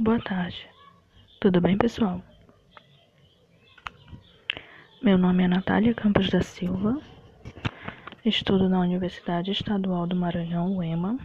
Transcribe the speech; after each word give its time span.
Boa 0.00 0.20
tarde. 0.20 0.64
Tudo 1.40 1.60
bem, 1.60 1.76
pessoal? 1.76 2.22
Meu 5.02 5.18
nome 5.18 5.42
é 5.42 5.48
Natália 5.48 5.92
Campos 5.92 6.30
da 6.30 6.40
Silva. 6.40 7.02
Estudo 8.24 8.68
na 8.68 8.78
Universidade 8.78 9.50
Estadual 9.50 10.06
do 10.06 10.14
Maranhão, 10.14 10.76
UEMA, 10.76 11.18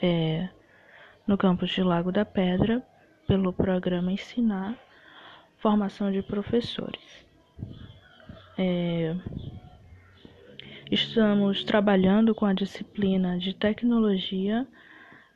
é, 0.00 0.48
no 1.26 1.36
campus 1.36 1.68
de 1.68 1.82
Lago 1.82 2.10
da 2.10 2.24
Pedra, 2.24 2.82
pelo 3.26 3.52
programa 3.52 4.10
Ensinar 4.10 4.74
Formação 5.58 6.10
de 6.10 6.22
Professores. 6.22 7.26
É, 8.56 9.14
estamos 10.90 11.62
trabalhando 11.62 12.34
com 12.34 12.46
a 12.46 12.54
disciplina 12.54 13.38
de 13.38 13.52
Tecnologia 13.52 14.66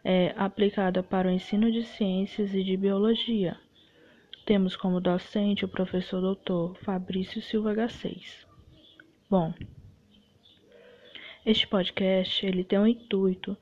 é, 0.05 0.35
aplicada 0.37 1.03
para 1.03 1.29
o 1.29 1.31
ensino 1.31 1.71
de 1.71 1.83
ciências 1.83 2.55
e 2.55 2.63
de 2.63 2.77
biologia. 2.77 3.57
Temos 4.47 4.77
como 4.77 5.01
docente 5.01 5.65
o 5.65 5.69
professor 5.69 6.21
doutor 6.21 6.77
Fabrício 6.79 7.41
Silva 7.43 7.75
H6. 7.75 8.47
Bom, 9.29 9.55
este 11.45 11.67
podcast 11.67 12.45
ele 12.45 12.65
tem 12.65 12.79
o 12.79 12.87
intuito 12.87 13.57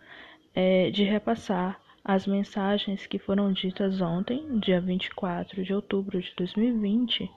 é, 0.55 0.91
de 0.91 1.05
repassar 1.05 1.81
as 2.05 2.27
mensagens 2.27 3.07
que 3.07 3.19
foram 3.19 3.53
ditas 3.53 4.01
ontem, 4.01 4.59
dia 4.61 4.81
24 4.81 5.63
de 5.63 5.75
outubro 5.75 6.21
de 6.21 6.33
2020, 6.37 7.31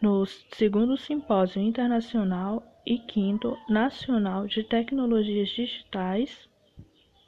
no 0.00 0.24
segundo 0.24 0.96
Simpósio 0.96 1.60
Internacional 1.60 2.62
e 2.86 2.98
quinto 2.98 3.58
Nacional 3.68 4.46
de 4.46 4.62
Tecnologias 4.64 5.50
Digitais 5.50 6.48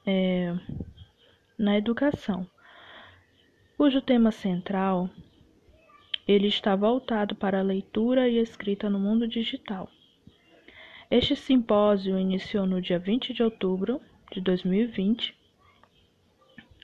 é, 0.06 0.54
na 1.58 1.76
Educação, 1.76 2.46
cujo 3.76 4.00
tema 4.00 4.30
central 4.30 5.10
ele 6.26 6.46
está 6.46 6.76
voltado 6.76 7.34
para 7.34 7.58
a 7.58 7.62
leitura 7.62 8.28
e 8.28 8.38
escrita 8.38 8.88
no 8.88 9.00
mundo 9.00 9.26
digital. 9.26 9.90
Este 11.10 11.34
simpósio 11.34 12.18
iniciou 12.18 12.64
no 12.64 12.80
dia 12.80 12.98
20 12.98 13.32
de 13.32 13.42
outubro 13.42 14.00
de 14.30 14.40
2020 14.40 15.34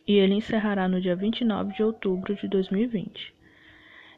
e 0.06 0.14
ele 0.14 0.34
encerrará 0.34 0.88
no 0.88 1.00
dia 1.00 1.14
29 1.14 1.74
de 1.74 1.82
outubro 1.82 2.34
de 2.34 2.48
2020. 2.48 3.32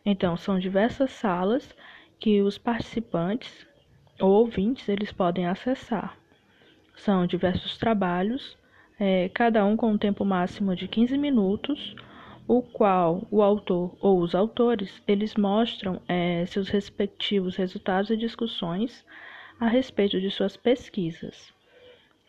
Então, 0.04 0.36
são 0.36 0.58
diversas 0.58 1.10
salas 1.10 1.74
que 2.18 2.40
os 2.40 2.56
participantes 2.56 3.66
ou 4.18 4.30
ouvintes 4.30 4.88
eles 4.88 5.12
podem 5.12 5.46
acessar. 5.46 6.16
São 6.94 7.26
diversos 7.26 7.76
trabalhos, 7.76 8.56
é, 8.98 9.28
cada 9.28 9.64
um 9.64 9.76
com 9.76 9.92
um 9.92 9.98
tempo 9.98 10.24
máximo 10.24 10.74
de 10.74 10.88
15 10.88 11.18
minutos, 11.18 11.94
o 12.48 12.62
qual 12.62 13.26
o 13.30 13.42
autor 13.42 13.96
ou 14.00 14.20
os 14.20 14.34
autores 14.34 15.02
eles 15.06 15.34
mostram 15.34 16.00
é, 16.08 16.46
seus 16.46 16.68
respectivos 16.68 17.56
resultados 17.56 18.10
e 18.10 18.16
discussões 18.16 19.04
a 19.60 19.66
respeito 19.66 20.20
de 20.20 20.30
suas 20.30 20.56
pesquisas. 20.56 21.52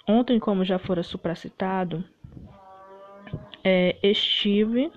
Ontem, 0.07 0.39
como 0.39 0.63
já 0.63 0.79
fora 0.79 1.03
supracitado, 1.03 2.03
é, 3.63 3.97
estive 4.01 4.91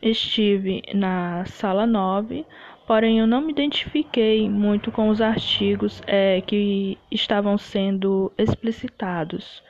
estive 0.00 0.82
na 0.94 1.44
sala 1.46 1.86
9, 1.86 2.46
porém 2.88 3.18
eu 3.18 3.26
não 3.26 3.42
me 3.42 3.52
identifiquei 3.52 4.48
muito 4.48 4.90
com 4.90 5.10
os 5.10 5.20
artigos 5.20 6.02
é, 6.06 6.40
que 6.40 6.96
estavam 7.10 7.58
sendo 7.58 8.32
explicitados 8.38 9.62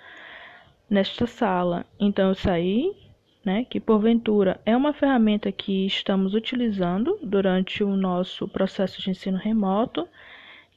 nesta 0.88 1.26
sala. 1.26 1.84
Então 1.98 2.28
eu 2.28 2.34
saí 2.36 2.94
né, 3.44 3.66
que 3.68 3.80
porventura 3.80 4.60
é 4.64 4.76
uma 4.76 4.92
ferramenta 4.92 5.50
que 5.50 5.84
estamos 5.84 6.32
utilizando 6.32 7.18
durante 7.20 7.82
o 7.82 7.96
nosso 7.96 8.46
processo 8.46 9.02
de 9.02 9.10
ensino 9.10 9.36
remoto, 9.36 10.06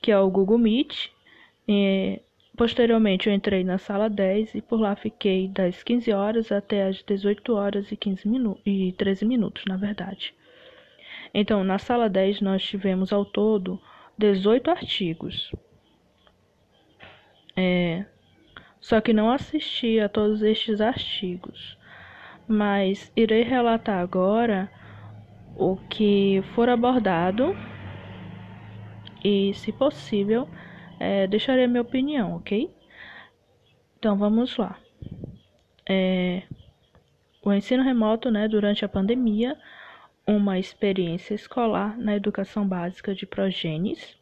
que 0.01 0.11
é 0.11 0.17
o 0.17 0.31
Google 0.31 0.57
Meet. 0.57 1.11
E, 1.67 2.19
posteriormente 2.57 3.29
eu 3.29 3.35
entrei 3.35 3.63
na 3.63 3.77
sala 3.77 4.09
10 4.09 4.55
e 4.55 4.61
por 4.63 4.79
lá 4.79 4.95
fiquei 4.95 5.47
das 5.47 5.83
15 5.83 6.11
horas 6.11 6.51
até 6.51 6.87
as 6.87 7.03
18 7.03 7.53
horas 7.53 7.91
e 7.91 7.95
15 7.95 8.27
minutos 8.27 8.63
e 8.65 8.93
13 8.93 9.25
minutos, 9.25 9.63
na 9.67 9.77
verdade. 9.77 10.33
Então, 11.33 11.63
na 11.63 11.79
sala 11.79 12.09
10 12.09 12.41
nós 12.41 12.63
tivemos 12.63 13.13
ao 13.13 13.25
todo 13.25 13.81
18 14.17 14.69
artigos. 14.69 15.51
É, 17.55 18.05
só 18.79 18.99
que 19.01 19.13
não 19.13 19.31
assisti 19.31 19.99
a 19.99 20.07
todos 20.07 20.41
estes 20.41 20.81
artigos 20.81 21.77
mas 22.51 23.11
irei 23.15 23.43
relatar 23.43 23.99
agora 23.99 24.69
o 25.55 25.77
que 25.89 26.43
for 26.53 26.67
abordado 26.67 27.55
e, 29.23 29.53
se 29.53 29.71
possível, 29.71 30.49
é, 30.99 31.27
deixarei 31.27 31.65
a 31.65 31.67
minha 31.67 31.81
opinião, 31.81 32.35
ok? 32.35 32.69
Então 33.97 34.17
vamos 34.17 34.57
lá. 34.57 34.77
É, 35.87 36.43
o 37.43 37.53
ensino 37.53 37.83
remoto, 37.83 38.29
né, 38.29 38.47
durante 38.47 38.83
a 38.83 38.89
pandemia, 38.89 39.57
uma 40.31 40.57
experiência 40.57 41.33
escolar 41.33 41.97
na 41.97 42.15
educação 42.15 42.65
básica 42.65 43.13
de 43.13 43.25
Progenes 43.25 44.17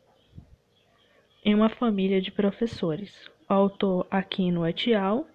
em 1.45 1.53
uma 1.53 1.69
família 1.69 2.19
de 2.19 2.31
professores. 2.31 3.29
O 3.47 3.53
autor 3.53 4.07
Aquino 4.09 4.65
et 4.65 4.91
al 4.95 5.27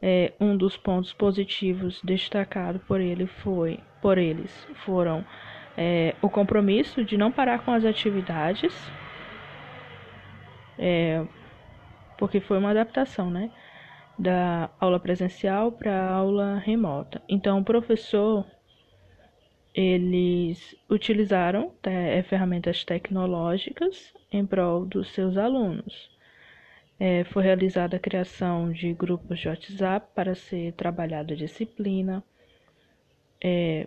é, 0.00 0.32
um 0.38 0.56
dos 0.56 0.76
pontos 0.76 1.12
positivos 1.12 2.00
destacado 2.04 2.78
por 2.86 3.00
ele 3.00 3.26
foi, 3.26 3.80
por 4.00 4.18
eles 4.18 4.68
foram 4.84 5.24
é, 5.76 6.14
o 6.22 6.30
compromisso 6.30 7.04
de 7.04 7.16
não 7.16 7.32
parar 7.32 7.64
com 7.64 7.72
as 7.72 7.84
atividades, 7.84 8.72
é, 10.78 11.26
porque 12.16 12.38
foi 12.38 12.58
uma 12.58 12.70
adaptação, 12.70 13.28
né, 13.28 13.50
da 14.16 14.70
aula 14.78 15.00
presencial 15.00 15.72
para 15.72 16.08
aula 16.08 16.58
remota. 16.58 17.20
Então, 17.28 17.58
o 17.58 17.64
professor 17.64 18.46
eles 19.74 20.74
utilizaram 20.88 21.72
é, 21.82 22.22
ferramentas 22.22 22.84
tecnológicas 22.84 24.12
em 24.32 24.44
prol 24.44 24.84
dos 24.84 25.12
seus 25.12 25.36
alunos. 25.36 26.10
É, 26.98 27.24
foi 27.24 27.44
realizada 27.44 27.96
a 27.96 28.00
criação 28.00 28.72
de 28.72 28.92
grupos 28.92 29.38
de 29.38 29.48
WhatsApp 29.48 30.08
para 30.14 30.34
ser 30.34 30.72
trabalhada 30.72 31.32
a 31.34 31.36
disciplina. 31.36 32.24
É, 33.40 33.86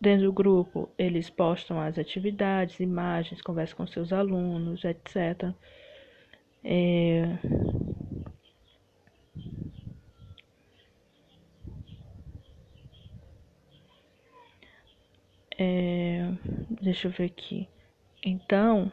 dentro 0.00 0.26
do 0.26 0.32
grupo, 0.32 0.88
eles 0.96 1.28
postam 1.30 1.80
as 1.80 1.98
atividades, 1.98 2.78
imagens, 2.80 3.42
conversam 3.42 3.76
com 3.76 3.86
seus 3.86 4.12
alunos, 4.12 4.84
etc. 4.84 5.52
É, 6.64 7.38
é, 15.58 16.30
deixa 16.80 17.08
eu 17.08 17.12
ver 17.12 17.24
aqui. 17.24 17.68
Então, 18.24 18.90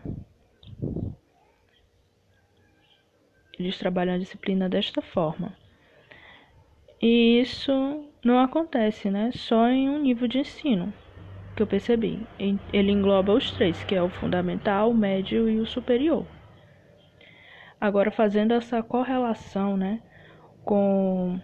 Eles 3.60 3.78
trabalham 3.78 4.16
a 4.16 4.18
disciplina 4.18 4.70
desta 4.70 5.02
forma. 5.02 5.54
E 7.02 7.42
isso 7.42 8.06
não 8.24 8.40
acontece, 8.40 9.12
né? 9.12 9.32
Só 9.34 9.68
em 9.68 9.90
um 9.90 10.02
nível 10.02 10.30
de 10.30 10.40
ensino, 10.40 10.94
que 11.56 11.62
eu 11.62 11.68
percebi. 11.68 12.26
Ele 12.72 12.92
engloba 12.92 13.34
os 13.34 13.52
três, 13.52 13.84
que 13.84 13.94
é 13.94 14.02
o 14.02 14.10
fundamental, 14.10 14.92
o 14.92 14.96
médio 14.96 15.50
e 15.50 15.60
o 15.60 15.66
superior. 15.66 16.26
Agora, 17.82 18.12
fazendo 18.12 18.54
essa 18.54 18.82
correlação, 18.82 19.76
né, 19.76 20.02
com 20.64 21.40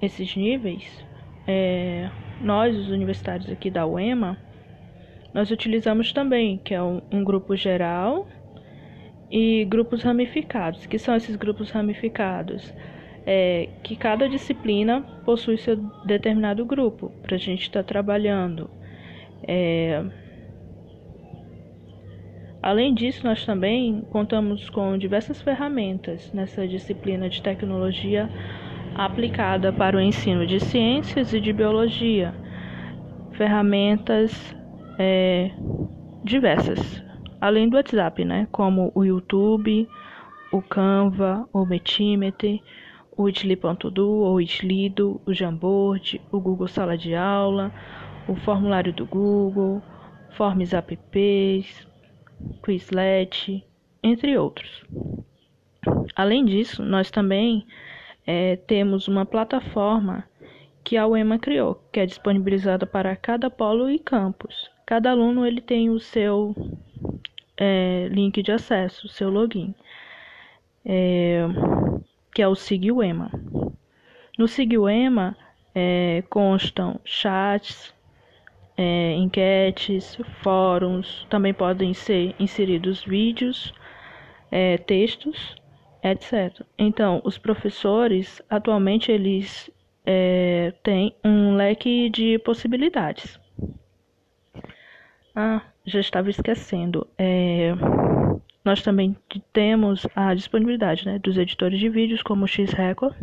esses 0.00 0.34
níveis, 0.36 1.04
é, 1.46 2.10
nós, 2.40 2.76
os 2.76 2.88
universitários 2.90 3.50
aqui 3.50 3.70
da 3.70 3.86
UEMA, 3.86 4.38
nós 5.32 5.50
utilizamos 5.50 6.12
também, 6.12 6.58
que 6.58 6.74
é 6.74 6.82
um, 6.82 7.02
um 7.10 7.24
grupo 7.24 7.56
geral, 7.56 8.28
e 9.30 9.64
grupos 9.64 10.02
ramificados. 10.02 10.86
que 10.86 10.98
são 10.98 11.16
esses 11.16 11.34
grupos 11.34 11.70
ramificados? 11.70 12.72
É 13.26 13.68
que 13.82 13.96
cada 13.96 14.28
disciplina 14.28 15.00
possui 15.24 15.56
seu 15.56 15.76
determinado 16.04 16.64
grupo 16.64 17.10
para 17.22 17.36
a 17.36 17.38
gente 17.38 17.62
estar 17.62 17.82
tá 17.82 17.88
trabalhando. 17.88 18.70
É... 19.46 20.04
Além 22.62 22.94
disso, 22.94 23.26
nós 23.26 23.44
também 23.44 24.02
contamos 24.10 24.70
com 24.70 24.96
diversas 24.96 25.40
ferramentas 25.42 26.32
nessa 26.32 26.68
disciplina 26.68 27.28
de 27.28 27.42
tecnologia 27.42 28.30
aplicada 28.94 29.72
para 29.72 29.96
o 29.96 30.00
ensino 30.00 30.46
de 30.46 30.60
ciências 30.60 31.32
e 31.32 31.40
de 31.40 31.52
biologia. 31.52 32.34
Ferramentas 33.32 34.54
é, 34.98 35.50
diversas, 36.22 37.02
além 37.40 37.68
do 37.68 37.76
WhatsApp, 37.76 38.24
né? 38.24 38.46
Como 38.52 38.92
o 38.94 39.04
YouTube, 39.04 39.88
o 40.52 40.62
Canva, 40.62 41.48
o 41.52 41.66
Metimeter, 41.66 42.60
o 43.16 43.28
Itli.do 43.28 44.08
ou 44.08 44.40
Itlido, 44.40 45.20
o 45.26 45.32
Jamboard, 45.32 46.20
o 46.30 46.40
Google 46.40 46.68
Sala 46.68 46.96
de 46.96 47.14
Aula, 47.14 47.72
o 48.28 48.36
formulário 48.36 48.92
do 48.92 49.04
Google, 49.04 49.82
Forms 50.30 50.72
Apps, 50.72 51.86
Quizlet, 52.64 53.64
entre 54.02 54.36
outros. 54.38 54.84
Além 56.14 56.44
disso, 56.44 56.82
nós 56.82 57.10
também 57.10 57.66
é, 58.26 58.56
temos 58.56 59.08
uma 59.08 59.24
plataforma 59.26 60.24
que 60.82 60.96
a 60.96 61.06
UEMA 61.06 61.38
criou, 61.38 61.82
que 61.90 62.00
é 62.00 62.06
disponibilizada 62.06 62.86
para 62.86 63.16
cada 63.16 63.48
polo 63.48 63.90
e 63.90 63.98
campus. 63.98 64.70
Cada 64.84 65.10
aluno 65.10 65.46
ele 65.46 65.60
tem 65.60 65.88
o 65.88 65.98
seu 65.98 66.54
é, 67.56 68.08
link 68.10 68.42
de 68.42 68.52
acesso, 68.52 69.06
o 69.06 69.10
seu 69.10 69.30
login, 69.30 69.74
é, 70.84 71.42
que 72.34 72.42
é 72.42 72.48
o 72.48 72.54
SigUEMA. 72.54 73.30
No 74.38 74.46
SigUEMA 74.46 75.36
é, 75.74 76.22
constam 76.28 77.00
chats, 77.04 77.94
é, 78.76 79.12
enquetes, 79.14 80.18
fóruns, 80.42 81.26
também 81.30 81.54
podem 81.54 81.94
ser 81.94 82.34
inseridos 82.38 83.04
vídeos, 83.04 83.72
é, 84.50 84.76
textos, 84.78 85.56
etc. 86.04 86.60
Então, 86.76 87.22
os 87.24 87.38
professores 87.38 88.42
atualmente 88.50 89.10
eles 89.10 89.70
é, 90.04 90.74
têm 90.82 91.16
um 91.24 91.56
leque 91.56 92.10
de 92.10 92.38
possibilidades. 92.40 93.40
Ah, 95.34 95.62
já 95.84 95.98
estava 95.98 96.28
esquecendo. 96.28 97.06
É, 97.16 97.72
nós 98.64 98.82
também 98.82 99.16
temos 99.52 100.06
a 100.14 100.34
disponibilidade 100.34 101.06
né, 101.06 101.18
dos 101.18 101.38
editores 101.38 101.80
de 101.80 101.88
vídeos 101.88 102.22
como 102.22 102.44
o 102.44 102.48
X-Record, 102.48 103.16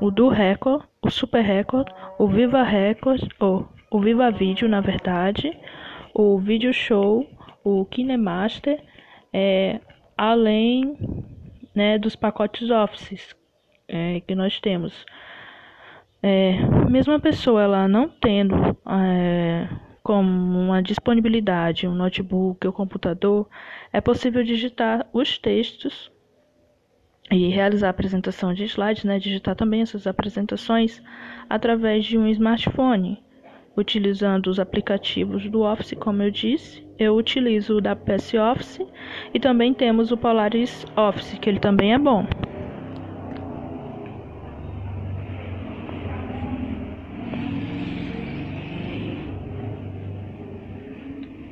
o 0.00 0.10
Do 0.10 0.28
Record, 0.28 0.84
o 1.00 1.10
Super 1.10 1.42
Record, 1.42 1.88
o 2.18 2.28
Viva 2.28 2.62
Record, 2.62 3.22
ou 3.40 3.66
o 3.90 4.00
Viva 4.00 4.30
Vídeo, 4.30 4.68
na 4.68 4.82
verdade, 4.82 5.58
o 6.12 6.38
Video 6.38 6.72
Show, 6.72 7.26
o 7.64 7.84
KineMaster, 7.86 8.82
é, 9.32 9.80
além 10.16 10.96
né, 11.76 11.98
dos 11.98 12.16
pacotes 12.16 12.70
Office 12.70 13.36
é, 13.86 14.20
que 14.20 14.34
nós 14.34 14.58
temos. 14.58 15.04
É, 16.22 16.58
mesmo 16.88 17.12
a 17.12 17.20
pessoa 17.20 17.62
ela 17.62 17.86
não 17.86 18.08
tendo 18.08 18.56
é, 18.88 19.68
como 20.02 20.58
uma 20.58 20.82
disponibilidade 20.82 21.86
um 21.86 21.94
notebook 21.94 22.66
ou 22.66 22.72
computador, 22.72 23.46
é 23.92 24.00
possível 24.00 24.42
digitar 24.42 25.06
os 25.12 25.36
textos 25.36 26.10
e 27.30 27.48
realizar 27.48 27.88
a 27.88 27.90
apresentação 27.90 28.54
de 28.54 28.64
slides, 28.64 29.04
né, 29.04 29.18
digitar 29.18 29.54
também 29.54 29.82
essas 29.82 30.06
apresentações 30.06 31.02
através 31.50 32.06
de 32.06 32.16
um 32.16 32.26
smartphone 32.28 33.22
utilizando 33.76 34.46
os 34.46 34.58
aplicativos 34.58 35.46
do 35.50 35.60
Office, 35.60 35.92
como 35.98 36.22
eu 36.22 36.30
disse. 36.30 36.85
Eu 36.98 37.14
utilizo 37.14 37.76
o 37.76 37.80
da 37.80 37.94
PS 37.94 38.38
Office 38.38 38.80
e 39.34 39.38
também 39.38 39.74
temos 39.74 40.10
o 40.10 40.16
Polaris 40.16 40.84
Office, 40.96 41.38
que 41.38 41.50
ele 41.50 41.60
também 41.60 41.92
é 41.92 41.98
bom. 41.98 42.26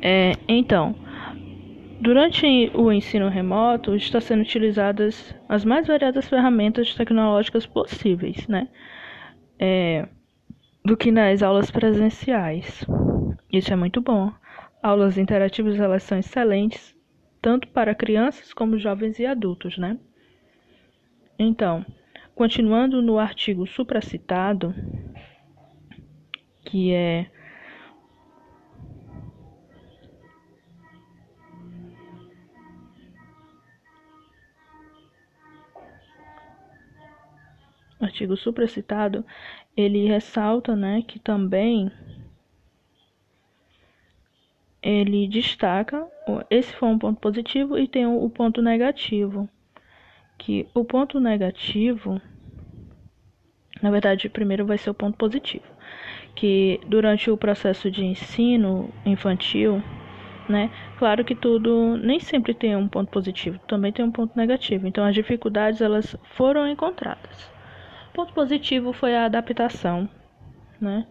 É, 0.01 0.33
então, 0.47 0.95
durante 2.01 2.71
o 2.75 2.93
ensino 2.93 3.29
remoto, 3.29 3.95
está 3.95 4.21
sendo 4.21 4.43
utilizadas 4.43 5.35
as 5.49 5.65
mais 5.65 5.87
variadas 5.87 6.29
ferramentas 6.29 6.95
tecnológicas 6.95 7.67
possíveis, 7.67 8.47
né? 8.47 8.69
É, 9.59 10.07
do 10.85 10.97
que 10.97 11.11
nas 11.11 11.43
aulas 11.43 11.71
presenciais. 11.71 12.87
Isso 13.51 13.73
é 13.73 13.77
muito 13.77 14.03
bom. 14.03 14.31
Aulas 14.85 15.17
interativas 15.17 15.81
elas 15.81 16.03
são 16.03 16.19
excelentes, 16.19 16.95
tanto 17.41 17.67
para 17.69 17.95
crianças 17.95 18.53
como 18.53 18.79
jovens 18.79 19.19
e 19.19 19.25
adultos, 19.25 19.79
né? 19.79 19.99
Então, 21.39 21.83
continuando 22.35 23.01
no 23.01 23.19
artigo 23.19 23.67
supracitado, 23.67 24.75
que 26.67 26.93
é 26.93 27.31
artigo 37.99 38.37
supracitado, 38.37 39.25
ele 39.75 40.07
ressalta, 40.07 40.77
né, 40.77 41.01
que 41.09 41.19
também 41.19 41.91
ele 44.85 45.27
destaca, 45.27 46.07
esse 46.51 46.73
foi 46.75 46.89
um 46.89 46.99
ponto 46.99 47.19
positivo 47.21 47.79
e 47.79 47.89
tem 47.89 48.07
o 48.07 48.29
ponto 48.29 48.61
negativo, 48.61 49.49
que 50.39 50.69
o 50.75 50.85
ponto 50.85 51.19
negativo, 51.19 52.21
na 53.83 53.91
verdade, 53.91 54.29
primeiro 54.29 54.67
vai 54.67 54.77
ser 54.77 54.91
o 54.91 54.95
ponto 54.95 55.17
positivo, 55.17 55.65
que 56.35 56.81
durante 56.87 57.31
o 57.31 57.37
processo 57.37 57.91
de 57.91 58.05
ensino 58.05 58.91
infantil, 59.07 59.83
né, 60.49 60.71
claro 60.99 61.25
que 61.25 61.35
tudo 61.35 61.97
nem 61.97 62.21
sempre 62.21 62.53
tem 62.53 62.77
um 62.77 62.87
ponto 62.87 63.11
positivo, 63.11 63.59
também 63.67 63.91
tem 63.91 64.05
um 64.05 64.13
ponto 64.13 64.37
negativo. 64.37 64.87
Então 64.87 65.05
as 65.05 65.15
dificuldades 65.15 65.81
elas 65.81 66.15
foram 66.37 66.69
encontradas 66.69 67.55
ponto 68.15 68.33
positivo 68.33 68.93
foi 68.93 69.15
a 69.15 69.25
adaptação, 69.25 70.09
né? 70.81 71.05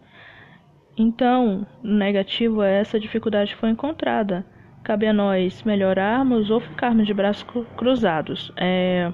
Então, 0.96 1.66
negativo 1.82 2.62
é 2.62 2.80
essa 2.80 3.00
dificuldade 3.00 3.56
foi 3.56 3.70
encontrada. 3.70 4.46
Cabe 4.84 5.06
a 5.06 5.12
nós 5.12 5.62
melhorarmos 5.62 6.50
ou 6.50 6.60
ficarmos 6.60 7.06
de 7.06 7.14
braços 7.14 7.44
cruzados. 7.76 8.52
É... 8.56 9.12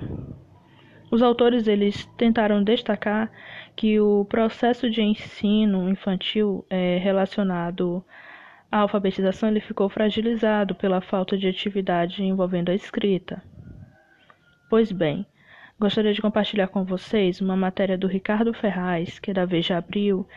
Os 1.11 1.23
autores 1.23 1.67
eles 1.67 2.07
tentaram 2.17 2.63
destacar 2.63 3.31
que 3.75 3.99
o 3.99 4.25
processo 4.27 4.91
de 4.91 5.03
ensino 5.03 5.89
infantil 5.89 6.65
é, 6.71 6.99
relacionado 6.99 8.05
à 8.71 8.79
alfabetização 8.79 9.49
ele 9.49 9.61
ficou 9.61 9.89
fragilizado 9.89 10.75
pela 10.75 11.01
falta 11.01 11.37
de 11.37 11.49
atividade 11.49 12.23
envolvendo 12.23 12.71
a 12.71 12.75
escrita. 12.75 13.43
Pois 14.69 14.93
bem, 14.93 15.27
Gostaria 15.81 16.13
de 16.13 16.21
compartilhar 16.21 16.69
com 16.69 16.85
vocês 16.85 17.41
uma 17.41 17.57
matéria 17.57 17.97
do 17.97 18.07
Ricardo 18.07 18.53
Ferraz, 18.53 19.19
que 19.19 19.31
é 19.31 19.35
da 19.35 19.47
Veja 19.47 19.79
Abril, 19.79 20.29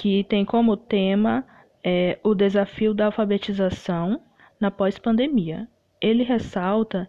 que 0.00 0.24
tem 0.24 0.46
como 0.46 0.78
tema 0.78 1.44
é, 1.84 2.18
o 2.24 2.34
desafio 2.34 2.94
da 2.94 3.04
alfabetização 3.04 4.18
na 4.58 4.70
pós-pandemia. 4.70 5.68
Ele 6.00 6.22
ressalta 6.22 7.06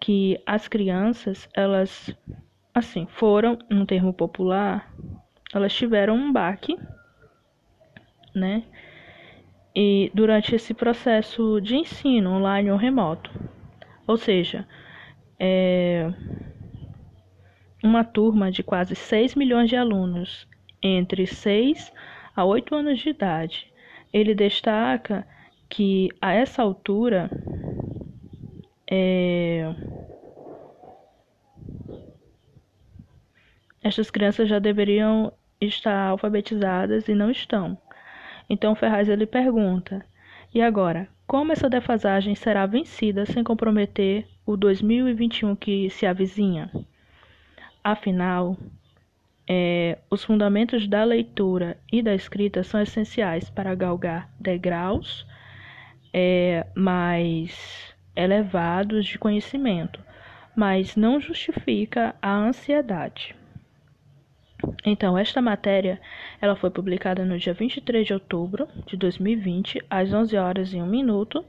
que 0.00 0.42
as 0.44 0.66
crianças, 0.66 1.48
elas, 1.54 2.12
assim, 2.74 3.06
foram, 3.06 3.56
no 3.70 3.86
termo 3.86 4.12
popular, 4.12 4.92
elas 5.54 5.72
tiveram 5.72 6.16
um 6.16 6.32
baque, 6.32 6.76
né? 8.34 8.64
E 9.72 10.10
durante 10.12 10.52
esse 10.52 10.74
processo 10.74 11.60
de 11.60 11.76
ensino 11.76 12.30
online 12.30 12.72
ou 12.72 12.76
remoto. 12.76 13.30
Ou 14.04 14.16
seja, 14.16 14.66
é, 15.38 16.12
uma 17.84 18.02
turma 18.02 18.50
de 18.50 18.64
quase 18.64 18.96
6 18.96 19.36
milhões 19.36 19.70
de 19.70 19.76
alunos 19.76 20.48
entre 20.82 21.24
6 21.24 21.92
a 22.34 22.44
8 22.44 22.74
anos 22.74 22.98
de 23.00 23.10
idade. 23.10 23.72
Ele 24.12 24.34
destaca 24.34 25.26
que 25.68 26.08
a 26.20 26.32
essa 26.32 26.62
altura 26.62 27.30
é, 28.90 29.74
estas 33.82 34.10
crianças 34.10 34.48
já 34.48 34.58
deveriam 34.58 35.32
estar 35.60 36.08
alfabetizadas 36.08 37.08
e 37.08 37.14
não 37.14 37.30
estão. 37.30 37.76
Então 38.48 38.74
Ferraz 38.74 39.08
ele 39.08 39.26
pergunta: 39.26 40.04
e 40.54 40.60
agora, 40.60 41.08
como 41.26 41.52
essa 41.52 41.70
defasagem 41.70 42.34
será 42.34 42.66
vencida 42.66 43.24
sem 43.24 43.42
comprometer 43.42 44.28
o 44.44 44.56
2021 44.56 45.56
que 45.56 45.88
se 45.88 46.04
avizinha? 46.04 46.70
Afinal, 47.82 48.56
é, 49.48 49.98
os 50.10 50.24
fundamentos 50.24 50.86
da 50.86 51.04
leitura 51.04 51.76
e 51.90 52.02
da 52.02 52.14
escrita 52.14 52.62
são 52.62 52.80
essenciais 52.80 53.50
para 53.50 53.74
galgar 53.74 54.30
degraus 54.38 55.26
é, 56.12 56.66
mais 56.74 57.94
elevados 58.14 59.06
de 59.06 59.18
conhecimento, 59.18 60.00
mas 60.54 60.96
não 60.96 61.20
justifica 61.20 62.14
a 62.20 62.34
ansiedade. 62.34 63.34
Então, 64.84 65.18
esta 65.18 65.42
matéria 65.42 66.00
ela 66.40 66.54
foi 66.54 66.70
publicada 66.70 67.24
no 67.24 67.36
dia 67.36 67.52
23 67.52 68.06
de 68.06 68.14
outubro 68.14 68.68
de 68.86 68.96
2020, 68.96 69.82
às 69.90 70.12
11 70.12 70.36
horas 70.36 70.72
e 70.72 70.76
1 70.76 70.86
minuto, 70.86 71.44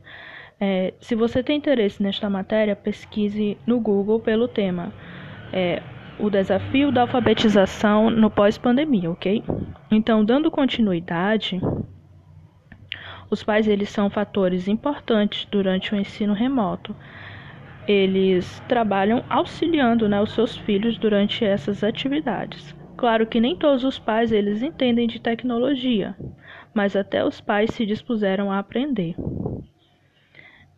É, 0.59 0.93
se 1.01 1.13
você 1.13 1.43
tem 1.43 1.57
interesse 1.57 2.01
nesta 2.01 2.29
matéria, 2.29 2.75
pesquise 2.75 3.57
no 3.67 3.81
Google 3.81 4.19
pelo 4.19 4.47
tema. 4.47 4.93
É, 5.51 5.81
o 6.19 6.29
desafio 6.29 6.91
da 6.91 7.01
alfabetização 7.01 8.09
no 8.09 8.29
pós-pandemia, 8.29 9.11
ok? 9.11 9.43
Então, 9.91 10.23
dando 10.23 10.51
continuidade, 10.51 11.59
os 13.29 13.43
pais 13.43 13.67
eles 13.67 13.89
são 13.89 14.09
fatores 14.09 14.67
importantes 14.67 15.45
durante 15.45 15.93
o 15.93 15.97
ensino 15.97 16.33
remoto. 16.33 16.95
Eles 17.87 18.61
trabalham 18.67 19.23
auxiliando 19.29 20.07
né, 20.07 20.21
os 20.21 20.31
seus 20.31 20.55
filhos 20.55 20.97
durante 20.97 21.43
essas 21.43 21.83
atividades. 21.83 22.75
Claro 22.95 23.25
que 23.25 23.39
nem 23.41 23.55
todos 23.55 23.83
os 23.83 23.99
pais 23.99 24.31
eles 24.31 24.61
entendem 24.61 25.07
de 25.07 25.19
tecnologia, 25.19 26.15
mas 26.73 26.95
até 26.95 27.25
os 27.25 27.41
pais 27.41 27.71
se 27.71 27.85
dispuseram 27.85 28.51
a 28.51 28.59
aprender. 28.59 29.15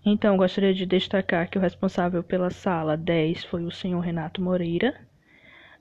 Então, 0.05 0.37
gostaria 0.37 0.73
de 0.73 0.85
destacar 0.85 1.49
que 1.49 1.57
o 1.57 1.61
responsável 1.61 2.23
pela 2.23 2.49
sala 2.49 2.95
10 2.95 3.43
foi 3.43 3.65
o 3.65 3.71
senhor 3.71 3.99
Renato 3.99 4.41
Moreira. 4.41 4.95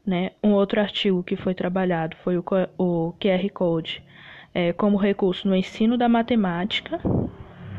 Né? 0.06 0.32
Um 0.42 0.52
outro 0.52 0.80
artigo 0.80 1.22
que 1.22 1.36
foi 1.36 1.54
trabalhado 1.54 2.16
foi 2.22 2.36
o, 2.36 2.44
o 2.78 3.14
QR 3.18 3.48
Code 3.52 4.02
é, 4.52 4.72
como 4.72 4.96
recurso 4.96 5.48
no 5.48 5.56
ensino 5.56 5.96
da 5.96 6.08
matemática, 6.08 7.00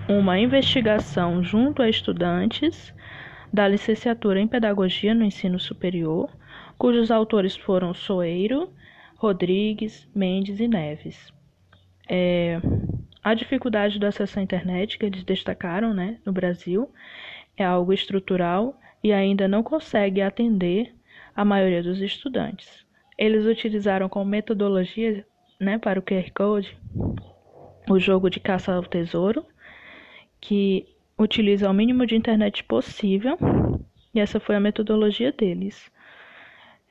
uma 0.10 0.38
investigação 0.39 1.44
junto 1.44 1.82
a 1.82 1.89
estudantes 1.89 2.94
da 3.53 3.67
licenciatura 3.67 4.39
em 4.39 4.48
Pedagogia 4.48 5.13
no 5.13 5.24
Ensino 5.24 5.60
Superior, 5.60 6.29
cujos 6.77 7.12
autores 7.12 7.55
foram 7.55 7.94
Soeiro, 7.94 8.70
Rodrigues, 9.15 10.08
Mendes 10.13 10.60
e 10.60 10.67
Neves. 10.67 11.34
É, 12.10 12.60
a 13.24 13.34
dificuldade 13.34 13.98
do 13.98 14.05
acesso 14.05 14.39
à 14.39 14.41
internet 14.41 14.98
que 14.98 15.05
eles 15.05 15.24
destacaram 15.24 15.94
né, 15.94 16.17
no 16.25 16.32
Brasil 16.32 16.91
é 17.58 17.63
algo 17.63 17.94
estrutural 17.94 18.79
e 19.03 19.13
ainda 19.13 19.48
não 19.48 19.63
consegue 19.63 20.22
atender 20.22 20.95
a 21.36 21.44
maioria 21.44 21.84
dos 21.84 22.01
estudantes. 22.01 22.86
Eles 23.18 23.46
utilizaram 23.46 24.08
como 24.08 24.25
metodologia 24.25 25.25
né, 25.60 25.77
para 25.77 26.00
o 26.00 26.04
QR 26.04 26.32
Code 26.34 26.77
o 27.89 28.00
jogo 28.00 28.30
de 28.30 28.39
caça 28.39 28.74
ao 28.74 28.84
tesouro, 28.84 29.46
que 30.42 30.88
utiliza 31.18 31.70
o 31.70 31.74
mínimo 31.74 32.06
de 32.06 32.15
internet 32.15 32.63
possível, 32.63 33.38
e 34.13 34.20
essa 34.20 34.39
foi 34.39 34.56
a 34.56 34.60
metodologia 34.60 35.32
deles. 35.32 35.92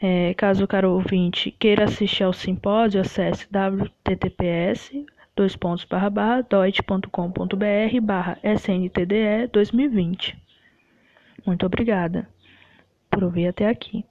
É, 0.01 0.35
caso 0.35 0.65
o 0.65 0.69
caro 0.69 0.93
ouvinte 0.93 1.51
queira 1.51 1.85
assistir 1.85 2.25
ao 2.25 2.33
simpósio, 2.33 3.01
acesse 3.01 3.51
www.ttps 3.51 4.93
dois 5.37 5.57
pontos 5.57 5.85
barra 5.85 6.11
barra 6.11 6.43
doit.com.br 6.43 8.01
barra 8.03 8.39
SNTDE 8.43 9.49
2020. 9.53 10.37
Muito 11.45 11.67
obrigada 11.67 12.29
por 13.15 13.31
até 13.49 13.69
aqui. 13.69 14.05